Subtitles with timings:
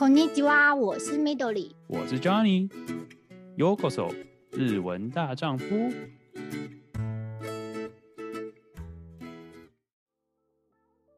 [0.00, 4.14] こんにちは，我是 Midori，我是 Johnny。Yokoso，
[4.52, 5.64] 日文大丈夫。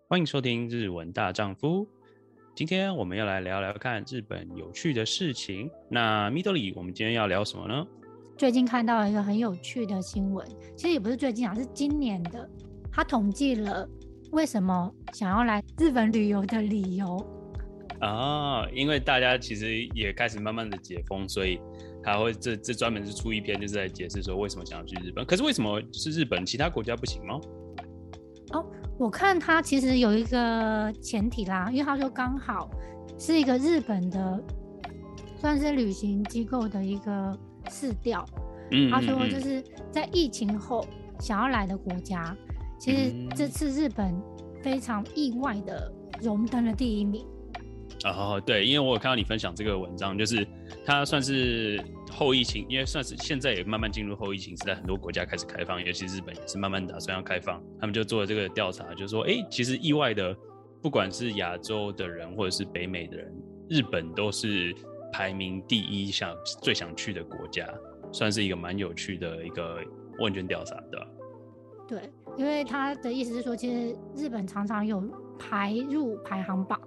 [0.09, 1.87] 欢迎收听日文大丈夫。
[2.54, 5.71] 今天我们要来聊聊看日本有趣的事情。
[5.89, 7.87] 那 Midori，我们今天要聊什么呢？
[8.37, 10.46] 最近看到了一个很有趣的新闻，
[10.77, 12.48] 其实也不是最近啊，是今年的。
[12.91, 13.89] 他统计了
[14.30, 17.25] 为什么想要来日本旅游的理由
[18.04, 21.57] 啊，因为大家其实也开始慢慢的解封，所以
[22.04, 25.25] 他会这这专门是出一篇，就是在解释说为什么想要去日本。
[25.25, 27.39] 可是为什么是日本，其他国家不行吗？
[28.52, 28.66] 哦，
[29.00, 32.70] 我看他其实有一个前提啦，因为他说刚好
[33.17, 34.44] 是一个日本的，
[35.38, 37.39] 算是旅行机构的一个
[37.72, 38.25] 市调。
[38.72, 40.86] 嗯，他说就是在疫情后
[41.20, 42.36] 想要来的国家，
[42.78, 44.14] 其实这次日本
[44.61, 45.89] 非常意外的
[46.22, 47.25] 荣登了第一名。
[48.09, 50.45] 哦，对，因为我有看到你分享这个文章，就是
[50.86, 60.36] 它算是后疫情，因为算是现在也慢慢进入后疫情时代，很多国家开始开放，尤其日本也是慢慢打算要开放，他们就做了这个调查，就是说，哎，其实意外的，
[60.81, 63.33] 不管是亚洲的人或者是北美的人，
[63.69, 64.75] 日本都是
[65.11, 67.66] 排名第一想最想去的国家，
[68.11, 69.80] 算是一个蛮有趣的一个
[70.20, 71.08] 问卷调查，对吧？
[71.88, 75.02] 对，因为他的意思是说，其实日本常常有
[75.39, 76.80] 排入排行榜。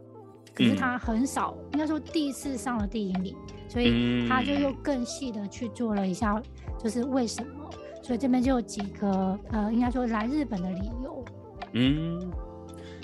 [0.56, 3.36] 可是他很少，嗯、应该说第一次上了第一名，
[3.68, 6.42] 所以他就又更细的去做了一下，
[6.82, 7.70] 就是为什么？
[8.02, 11.24] 所以这边就有几个呃，应该说来日本的理由。
[11.72, 12.18] 嗯，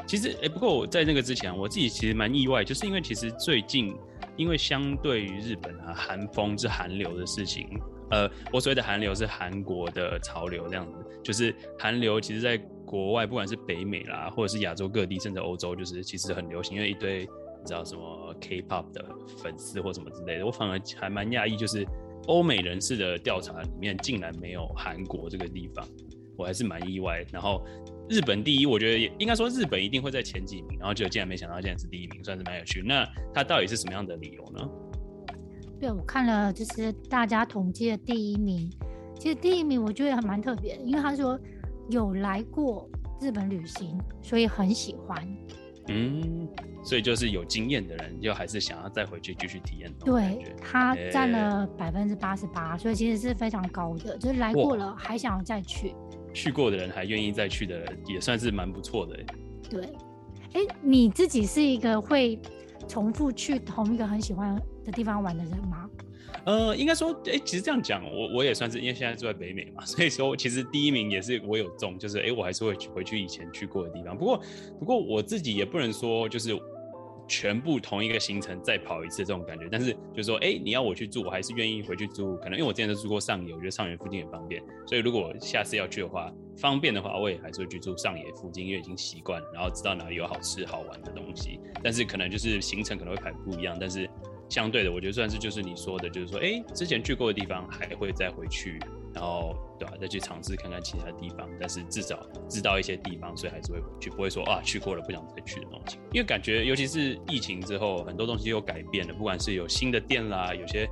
[0.06, 3.94] 其实哎、欸，不过我在那个之前，我自己其实蛮意外，就是因为其实最近，
[4.36, 7.68] 因为相对于日本啊，韩风是韩流的事情，
[8.10, 17.28] 呃，我所谓的韩流是韩国的潮流这样子，就是韩流其实在国外，不管是北美啦，或者是亚洲各地，甚至欧洲，就是其实很流行，因为一堆。
[17.64, 19.04] 知道什么 K-pop 的
[19.42, 21.86] 粉丝或什么之类的，我反而还蛮讶异，就是
[22.26, 25.86] 欧美人士的调查里面竟然没有韩国这个地方，
[26.36, 27.24] 我还是蛮意外。
[27.32, 27.64] 然后
[28.08, 32.82] 日本第一，我觉得也应该说日本一定会在前几名，然后就竟然没想到竟然是第一名，算是蛮有趣。
[32.82, 34.68] 那他到底是什么样的理由呢？
[35.80, 38.70] 对，我看了就是大家统计的第一名，
[39.18, 41.38] 其实第一名我觉得还蛮特别的，因为他说
[41.90, 42.88] 有来过
[43.20, 45.26] 日本旅行，所以很喜欢。
[45.88, 46.48] 嗯，
[46.84, 49.92] 所以就是有经验的人，就还是想要再回去继续体验。
[50.04, 55.94] 对，他占了百分之八十八，所以其实是非常高的，就是来过了还想要再去。
[56.32, 59.18] 去过的人还愿意再去的人，也算是蛮不错的。
[59.68, 59.84] 对，
[60.52, 62.38] 哎，你自己是一个会
[62.86, 65.88] 重复去同一个很喜欢的地方玩的人吗？
[66.44, 74.16] 呃，应该说，哎、其实这样讲，我我也算是，因为现在住在北美嘛， 所以说其实第一名也是我有中，就是哎、我还是会回去以前去过的地方。
[74.16, 74.40] 不过，
[74.78, 76.58] 不过我自己也不能说就是
[77.28, 82.36] 全部同一个行程再跑一次这种感觉，但是就是说，哎、你要我去住，我还是愿意回去住。
[82.38, 91.60] 可能因为我之前都住过上野，我觉得上野附近也方便，所以如果下次要去的话，方便的话，我也还是会去住上野附近，因为已经习惯，然后知道哪里有好吃好玩的东西。
[91.82, 94.10] 但是可能就是行程可能会排不一样，但是。
[94.52, 98.78] 相对的，我觉得算是就是你说的，就是说，哎、之前去过的地方还会再回去，
[99.14, 102.20] 然后对吧、再去尝试看看其他地方，但是至少
[102.50, 105.96] 知道一些地方，所以还是会回去，不会说啊去过了不想再去的东西。
[106.12, 110.86] 因为感觉，尤其是疫情之后，很多东西又改变了，不管是有新的店啦，有些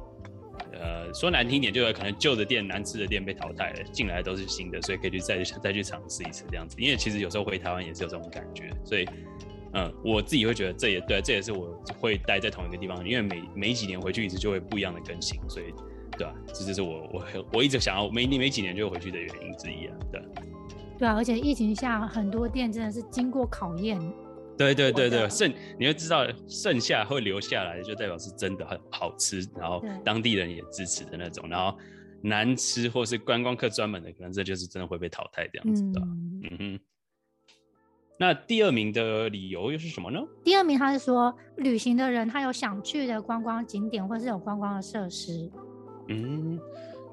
[0.73, 6.81] 呃说难听点，就有可能旧的店、难吃的店被淘汰了，进来都是新的，所以可以去再再去尝试一次这样子。
[6.81, 9.07] 因为其实有时候回台湾也是有这种感觉，所以。
[9.73, 15.67] 嗯，我自己会觉得这也对，这也是我会待在同一个地方，因为每每几年回去一次就会不一样的更新，所以
[16.19, 16.35] 对吧、啊？
[16.49, 20.23] 这就是我我我一直想要每年每几年就会回去的原因之一啊，对。
[20.99, 23.99] 对啊，而且疫情下很多店真的是经过考验。
[24.59, 31.79] 对对对对，剩你会知道剩下会留下来，就代表是真的很好吃，然后当地人也支持的那种，然后
[32.21, 36.01] 难吃或是观光客专门的，可能这就是真的会被淘汰这样子的。
[36.03, 36.81] 嗯，嗯哼。
[38.21, 40.21] 那第二名的理由又是什么呢？
[40.45, 45.51] 第二名他是说，旅行的人他有想去的观光景点，或是有观光的设施。
[46.09, 46.61] 嗯，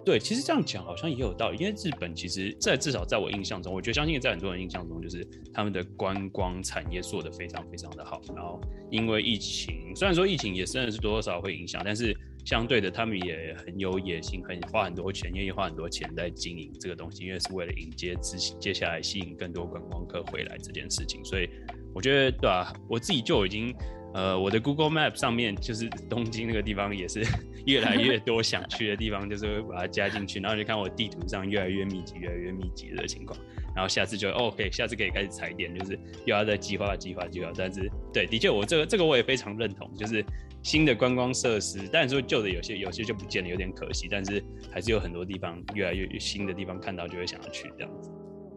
[0.04, 8.20] 对，其实这样讲好像也有道理，因为日本其实，在至少在我印象中，我觉得相信在很多人印象中，就是他们的观光产业做得非常非常的好。
[8.36, 8.60] 然后
[8.90, 12.14] 因为疫情，虽然说疫情也真的是多多少少会影响，但是。
[12.48, 21.22] 相对的，他们也很有野心，很花很多钱，愿意花很多钱在经营这个东西，因为是为了迎接接接下来吸引更多观光客回来这件事情。
[21.26, 21.50] 所以
[21.94, 22.74] 我觉得，对吧、啊？
[22.88, 23.76] 我自己就已经
[24.14, 27.24] 呃，我的 Google Map 上面就是东京那个地方也是
[27.68, 33.38] 越来越多想去的地方，就是会把它加进去，然后就看我地图上越来越密集、越来越密集的情况，
[33.76, 37.52] 然后下次就 OK，下次可以开始踩点，就是又要再计划、计划、计划。
[37.56, 40.26] 但是对，的确我这个这个我也非常认同，就是
[40.64, 48.10] 新的观光设施，但是说旧的有些有些就不见了，有点可惜，但是还是有很多地方越来越新的地方看到就会想要去这样子。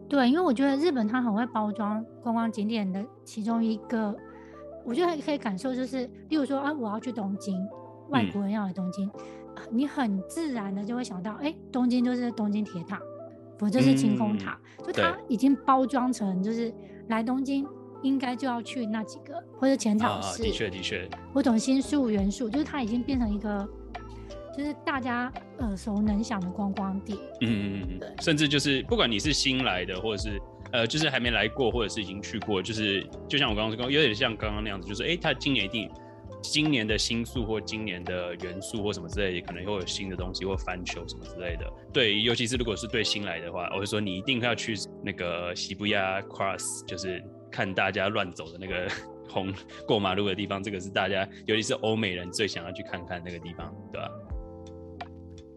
[0.09, 4.15] 对，因为我觉得日本它很会包装观光景点的其中一个。
[4.83, 7.55] 我觉得可以感受，就是，例如说啊，我要去东京，
[8.09, 9.09] 外国人要来东京，
[9.55, 12.99] 嗯、你很自然的就会想到，哎、欸，东京就是东京铁塔，
[13.57, 16.73] 不就是晴空塔，嗯、就它已经包装成就是
[17.09, 17.65] 来东京
[18.01, 23.67] 应该就要去那几个，或者浅草寺，的确的确，或者新宿、元素，就是它已经变成一个，
[24.57, 27.19] 就是大家耳熟能详的观光地。
[27.41, 30.41] 嗯嗯嗯，对，甚至就是不管你是新来的，或者是。
[30.71, 35.89] 呃，就是还没来过，或者是已经去过，就是就像我刚刚说，有点像刚刚那样子，就是哎，他今年一定
[36.41, 41.71] 今年的新宿或今年的元素或什么之类的，可能会有新的东西或翻修什么之类的。
[41.93, 48.87] 对，尤其是如果是对新来的话，我会说你一定要去那个涩谷 Cross，就是看大家乱走的那个
[49.29, 49.53] 红
[49.87, 54.09] 过马路的地方，这个是大家尤其是欧美人最想要去看看那个地方，对吧？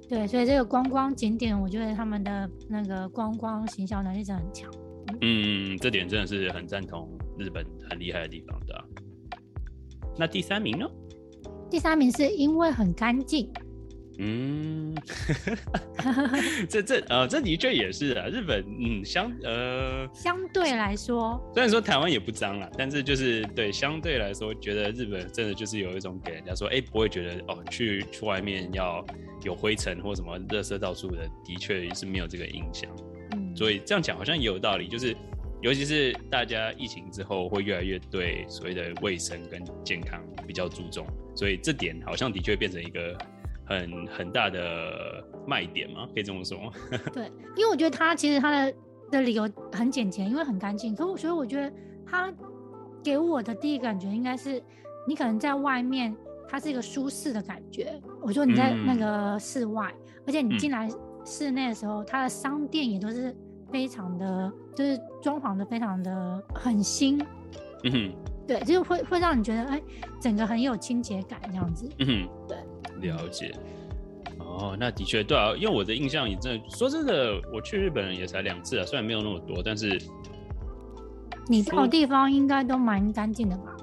[0.06, 4.70] 对，所以这个观光景点，我觉得他们的那个观光行销能力真的很强。
[5.20, 8.84] 嗯，这点真的是很赞同日本很厉害的地方的啊。
[10.16, 10.86] 那第三名呢？
[11.70, 13.50] 第三名是因为很干净。
[14.20, 14.94] 嗯，
[16.70, 18.28] 这这呃，这的确也是啊。
[18.28, 29.04] 日本嗯相呃相对来说，虽然说台湾也不脏啦，但是就是对相对来说，觉得日本真的就是有一种给人家说，哎，不会觉得哦，去去外面要
[29.42, 32.88] 有灰尘或什么垃圾到处的，的确是没有这个印象。
[33.54, 35.16] 所以这样讲好像也有道理，就是
[35.62, 43.16] 尤其是大家疫情之后会越来越对所谓的卫生跟健康比较注重，所以这点好像的确变成一个
[43.64, 46.70] 很很大的卖点嘛，可以这么说。
[47.14, 48.74] 对，因为我觉得他其实他的
[49.10, 50.94] 的理由很简洁，因为很干净。
[50.94, 51.72] 可我所以我觉得
[52.04, 52.30] 他
[53.02, 54.62] 给我的第一感觉应该是，
[55.08, 56.14] 你可能在外面
[56.46, 57.98] 它是一个舒适的感觉。
[58.20, 60.90] 我说你在那个室外，嗯、而且你进来
[61.24, 63.34] 室内的时候，它的商店也都是。
[63.74, 67.18] 非常的，就是装潢的非常的很新，
[67.82, 68.12] 嗯哼，
[68.46, 69.82] 对，就是会会让你觉得，哎，
[70.20, 73.52] 整个很有清洁感这样子，嗯哼，对，了解，
[74.38, 80.00] 哦，那的确对啊，因为我的印象也真的，说真的，我去日本也才两次啊，虽然没有那么多，但是
[81.48, 83.74] 你到的地方应该都蛮干净的吧？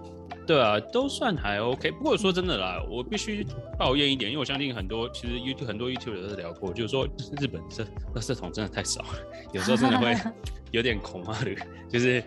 [0.48, 1.92] 对啊，都算还 OK。
[1.92, 3.46] 不过说真的啦，我必须
[3.78, 7.08] 抱怨一点，因为我相信很多其实 YouTube 很多 YouTube 都是聊过，就是说
[7.40, 7.84] 日本这
[8.16, 9.10] 垃圾桶真的太少了，
[9.54, 10.16] 有时候真的会
[10.72, 11.56] 有点恐吓的。
[11.88, 12.20] 就是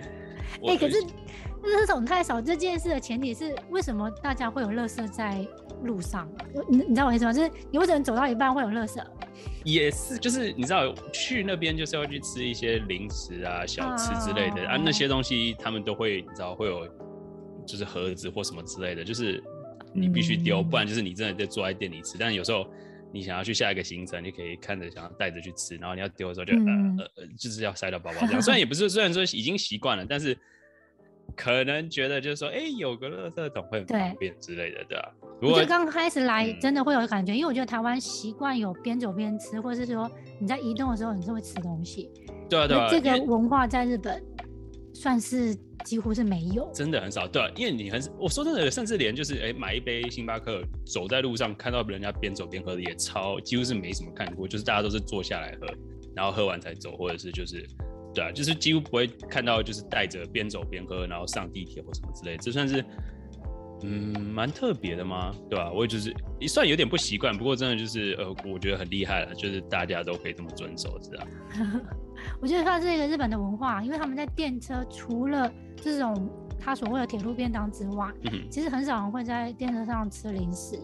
[0.62, 5.44] 哎、欸，可是垃圾桶太少这件事的前提是，为什么大家会有垃圾在
[5.82, 6.28] 路上？
[6.70, 7.32] 你你知道我意思吗？
[7.32, 9.02] 就是你为什么走到一半会有垃圾？
[9.64, 16.88] 也是，就是你知道去那边就是要去吃一些零食啊、小吃之类的啊，啊，那些东西他们都会你知道会有。
[17.66, 19.42] 就是盒子或什么之类的，就是
[19.92, 22.16] 你必须丢，不然就是你真的在坐在店里吃。
[22.18, 22.66] 但是有时候
[23.12, 28.42] 你想要去下一个行程，你可以看着想要带着去吃，然后你要丢的时候就呃呃，就是要塞到包包这样。
[28.42, 30.36] 虽然也不是，虽然说已经习惯了，但是
[31.36, 35.14] 可能觉得就是说，哎，有个垃圾桶会很方便之类的，对吧？
[35.40, 42.10] 我觉得刚开始来真的会有感觉，因为我觉得台湾习惯有边走边吃，或者是说你在移动的时候你是会吃东西。
[42.48, 44.22] 对啊，对啊，这个文化在日本
[44.92, 45.56] 算是。
[45.84, 47.28] 几乎是没有，真的很少。
[47.28, 54.48] 对，因为你很，我说真的，甚至连就是哎、买一杯星巴克，走在路上看到人家边走边喝的也超，几乎是没什么看过。
[54.48, 55.66] 就是大家都是坐下来喝，
[56.16, 57.64] 然后喝完才走，或者是就是，
[58.14, 62.36] 对啊，就是几乎不会看到就是带着边走边喝，然后上地铁或什么之类。
[62.38, 62.84] 这算是
[63.84, 65.32] 嗯蛮特别的吗？
[65.48, 65.70] 对吧、啊？
[65.72, 71.26] 我也就是也算有点不习惯，不过真的就是呃，我觉得很厉害了，就是大家都可以这么遵守，知道。
[72.40, 80.78] 我觉得算是一个日本的文化，因为他们在电车除了这种他所谓的铁路便当之外，嗯，其实很少人会在电车上吃零食，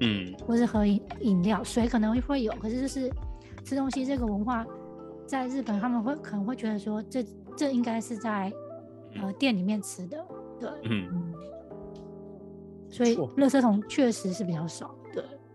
[0.00, 3.10] 嗯，或是喝饮饮料，水可能会有，可是就是
[3.64, 4.66] 吃东西这个文化，
[5.26, 7.24] 在日本他们会可能会觉得说这
[7.56, 8.52] 这应该是在
[9.20, 10.22] 呃店里面吃的，
[10.60, 11.34] 对，嗯，嗯，
[12.94, 14.94] 所以垃圾桶确实是比较少。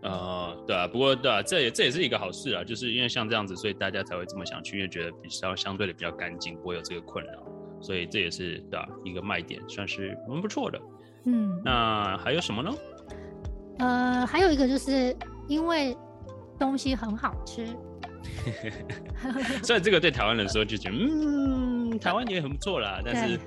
[0.02, 7.32] 呃，对啊，不过对啊，这也这也是一个好事啊，就是因为像这样子，所以大家才会这么想去，因为觉得比较相对的比较干净，不会有这个困扰，
[7.80, 10.80] 所以这也是对啊一个卖点，算是蛮不错的。
[11.24, 12.70] 嗯，那还有什么呢？
[13.78, 15.16] 呃，还有一个就是
[15.48, 15.96] 因为
[16.58, 17.66] 东西很好吃，
[19.62, 23.38] 所以这个对台湾人说就觉得，嗯，台湾也很不错啦，但是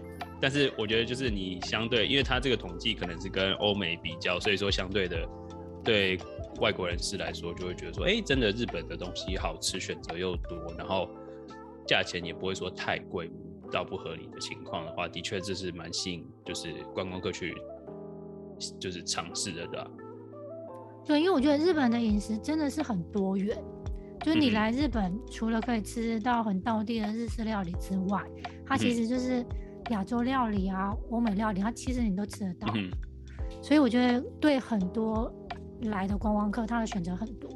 [0.43, 5.25] 但是我觉得就是你相对，因为它这个统计可能是跟欧美比较，所以说相对的
[5.81, 6.17] 对
[6.59, 11.07] 外国人士来说就会觉得说，哎，真的日本的东西好吃，选择又多，然后
[11.87, 13.31] 价钱也不会说太贵
[13.71, 17.55] 到不合理的情况的话，的确这是蛮吸引，就是观光客去
[18.77, 19.89] 就是尝试的，对吧？
[21.05, 23.57] 对，因为我觉得日本的饮食真的是很多元，
[24.19, 28.21] 就是你来日本除了可以吃到很道地的日式料理之外，
[28.65, 29.41] 它其实就是。
[29.89, 32.89] 亚洲料理啊，欧美料理，它其实你都吃得到，嗯、
[33.61, 35.33] 所以我觉得对很多
[35.81, 37.49] 来的观光客，他的选择很多。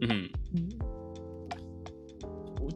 [0.00, 0.68] 嗯嗯，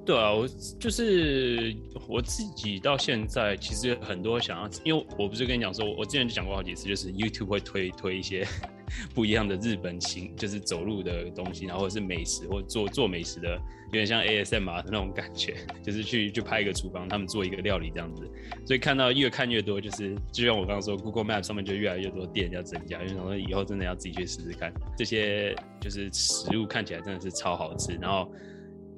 [0.05, 0.47] 对啊，我
[0.79, 1.75] 就是
[2.07, 8.47] 我自己到现在其实很多想要，因为我不是跟你讲说，我之前就讲过好几次，就是 YouTube 会推推一些。
[9.15, 13.51] 不一样的日本行，就是走路的东西，然后是美食，或者做做美食的，
[13.87, 18.29] 有点像 ASMR 的那种感觉， 就是去去拍一个厨房，他们做一个料理这样子。
[18.67, 28.31] 所以看到越看越多，就是就像我刚刚说，Google Map 上面就越来越多店要增加，因为想说以后真的要自己去试试看，这些就是食物看起来真的是超好吃，然后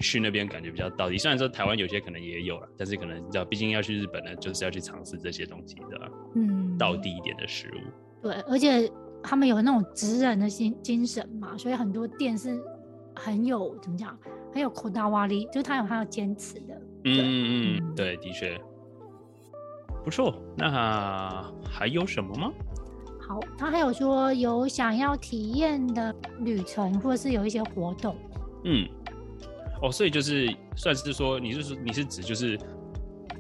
[0.01, 1.19] 去那边感觉比较到底。
[1.19, 8.23] 虽然说台湾有些可能也有了，但是可能你知道，毕竟要去日本呢，就是要去尝试这些东西的，嗯，到底一点的食物。
[8.23, 8.91] 对，而且。
[9.26, 12.60] 他们有那种职人的心精神嘛，所以很多店是
[13.16, 14.18] 很有怎么讲，
[14.54, 16.74] 很有こだわり，就是他有他要坚持的。
[17.04, 18.60] 嗯嗯嗯，对，的确
[20.04, 20.34] 不错。
[20.58, 22.52] 那还有什么吗？
[23.20, 28.16] 好，他还有说有想要体验的旅程，或者是有一些活动。
[28.66, 28.88] 嗯，
[29.82, 32.60] 哦，所以就是算是说，你是说你是指就是。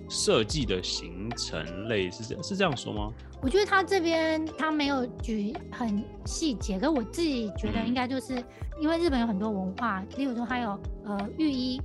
[0.08, 3.12] 设计的行程类是这是这样说吗？
[3.42, 8.42] 我觉得他这边他没有举很细节，可我自己觉得应该就是
[8.80, 11.80] 因为日本有很多文化，例如说还有呃浴衣，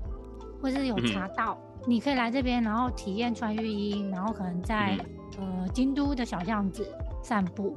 [0.62, 4.98] 或是有茶道，嗯、你可以来这边，然后体验穿浴衣，然后可能在、
[5.40, 6.88] 嗯、呃京都的小巷子
[7.22, 7.76] 散步。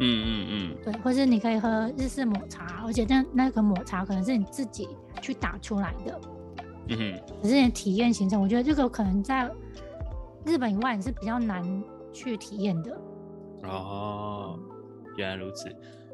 [0.00, 4.88] 嗯嗯嗯，对，或是你可以喝日式抹茶，而且那那个抹茶可能是你自己
[5.20, 6.20] 去打出来的。
[6.88, 9.48] 嗯哼，可是你体验行程，我觉得这个可能在。
[10.44, 11.62] 日本以外你是比较难
[12.12, 13.00] 去体验的
[13.64, 14.58] 哦，
[15.16, 15.68] 原来如此。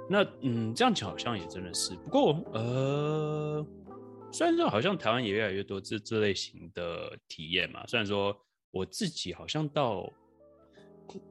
[0.08, 1.94] 那嗯，这样讲好像也真的是。
[1.97, 3.66] 不过呃，
[4.30, 7.87] 虽然说好像台湾也越来越多这这类型的体验嘛。
[7.87, 8.37] 虽然说
[8.70, 10.11] 我自己好像到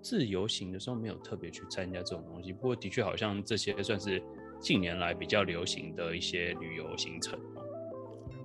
[0.02, 4.22] 自由行的时候没有特别去参加这种东西，不过的确好像这些算是
[4.60, 7.40] 近年来比较流行的一些旅游行程。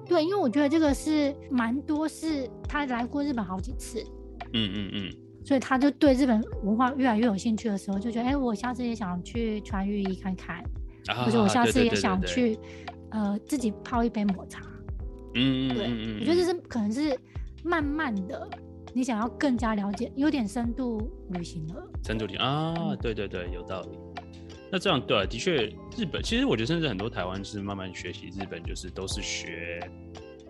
[0.07, 4.05] 对，因为我觉得这个是蛮多，是他来过日本好几次。
[4.55, 5.13] 嗯嗯嗯，
[5.45, 10.63] 所以他就对日本文化越来越有兴趣的时候，就觉得，哎、欸，我下次也想去穿浴衣看看，
[11.09, 12.59] 啊、或者我下次也想去，
[13.11, 14.61] 呃，自己泡一杯抹茶。
[15.35, 17.19] 嗯嗯，对，我觉得这是可能是
[17.65, 18.49] 慢慢的，
[18.93, 21.83] 你想要更加了解，有点深度旅行了。
[22.05, 23.99] 深度旅行啊，对对对，有道理。
[24.71, 25.67] 那这样对、啊，的确，
[25.97, 29.79] 日本其实我觉得，甚至很多台湾是慢慢学习日本，就是都是学。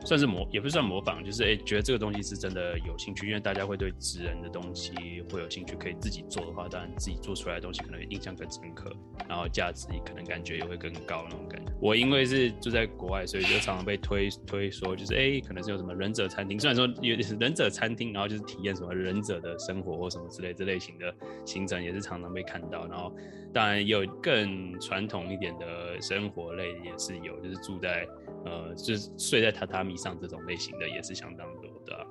[0.05, 4.93] 算是模，也不算模仿，就是哎、觉得这个东西是真的有兴趣，因为大家会对职人的东西
[5.31, 8.93] 会有兴趣，可以自己做的话，当然自己做出来的东西可能印象更深刻，
[9.29, 11.73] 然后价值可能感觉也会更高那种感觉。
[11.81, 22.87] 我因为是住在国外，所以就常常被推推说，就是哎、可能是有什么忍者餐厅，虽然说有忍者餐厅，然后就是体验什么忍者的生活或什么之类这类型的行程，也是常常被看到。
[22.89, 23.15] 然后
[23.53, 28.07] 当然有更传统一点的生活类也是有，就是住在。
[28.45, 32.07] 呃，就是睡在榻榻米上这种类型的也是相当多的啊。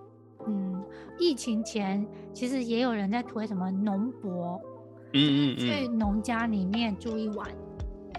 [0.47, 0.83] 嗯，
[1.19, 4.59] 疫情前其实也有人在推什么农博，
[5.13, 7.47] 嗯嗯嗯，去农家里面住一晚，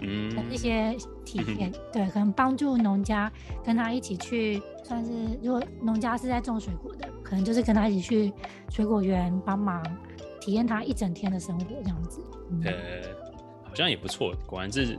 [0.01, 3.31] 嗯，一些体验，嗯、对，可能帮助农家
[3.63, 8.33] 跟他一起去，算是如果农家是在种水果的，可能就是跟他一起去
[8.69, 9.83] 水果园帮忙
[10.39, 12.21] 体验他一整天的生活这样子。
[12.51, 12.73] 嗯、呃，
[13.63, 14.97] 好像也不错，果然是。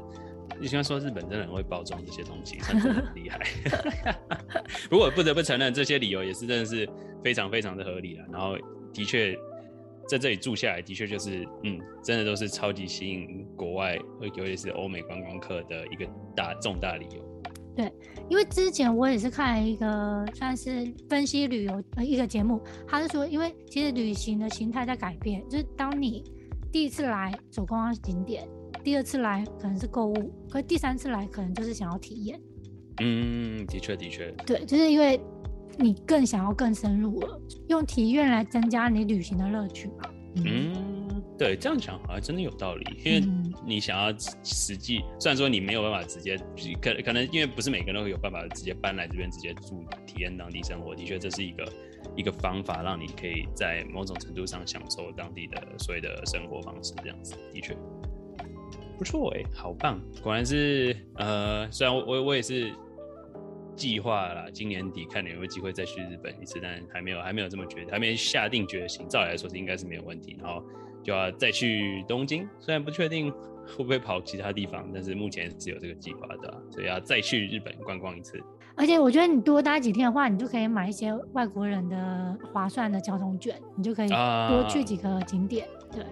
[0.60, 3.38] 你刚刚说日本真的很会包装这些东西，真的很厉害。
[4.88, 6.88] 不过不得不承认，这些理由也是真的是
[7.22, 8.24] 非常非常的合理了。
[8.32, 8.56] 然后
[8.92, 9.34] 的确
[10.08, 16.06] 在这里住下来，的确就是嗯，真的都是超级吸引国外，尤其是欧美观光客的一个
[16.36, 17.42] 大重大理由。
[17.76, 17.92] 对，
[18.28, 26.22] 因为之前我也是看了一个算是分析旅游的一个节目，他是说，因为其实旅行的形态在改变，就是当你
[26.70, 28.48] 第一次来走观光景点。
[28.84, 32.38] 第二次来可能是购物，可是第三次来可能就是想要体验。
[33.00, 34.30] 嗯，的确的确。
[34.46, 35.18] 对，就是因为
[35.78, 40.10] 你更想要更深入了，用体验来增加你旅行的乐趣嘛。
[40.36, 40.72] 嗯，
[41.08, 43.22] 嗯，对，这样讲好像真的有道理，因为
[43.66, 46.36] 你想要实际，虽然说你没有办法直接，
[46.80, 51.72] 可可能因为不是每个人都会有办法直接搬来这边直接住体验当地生活，的确这是一个
[52.16, 57.76] 一个方法，让你可以在某种程度上享受当地的所谓的生活方式，这样子的确
[59.04, 60.00] 不错哎、欸，好棒！
[60.22, 62.72] 果然是呃，虽然我我我也是
[63.76, 69.06] 计划了今年底看你有没有机会再去日本一次，但还没有还没有这么决定，还没下定决心。
[69.06, 70.64] 照理来说是应该是没有问题，然后
[71.02, 78.42] 就要再去东京，虽然不确定会不会跑其他地方，但是目前是有这个计划的，所以要再去日本观光一次。
[78.74, 85.68] 而且我觉得你多待几天的话，你就可以买一些外国人的划算的交通券，你就可以多去几个景点。
[85.90, 86.04] Uh、对，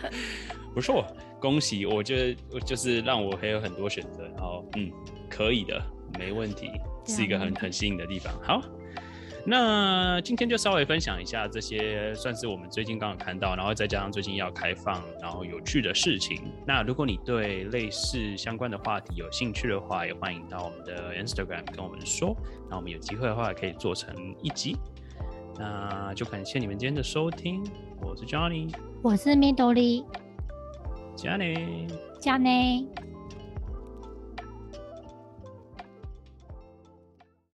[0.72, 1.04] 不错，
[1.40, 1.86] 恭喜！
[1.86, 4.90] 我觉得就是让我还有很多选择，然后嗯，
[5.28, 5.82] 可以的，
[6.18, 6.70] 没问题，
[7.06, 8.32] 是一个很很吸引的地方。
[8.42, 8.62] 好。
[9.46, 16.52] 那今天就稍微分享一下这些，算是我们最近刚好看到，然后再加上最近要开放，然后有趣的事情。
[16.66, 22.36] 那如果你对类似相关的话题有兴趣的话，也欢迎到我们的 Instagram 跟我们说。
[22.68, 24.76] 那我们有机会的话，可以做成一集。
[25.58, 27.64] 那就感谢你们今天的收听，
[28.02, 28.70] 我是 Johnny，
[29.02, 30.04] 我是 Midori，
[31.22, 31.86] 加内，
[32.18, 32.82] 加内。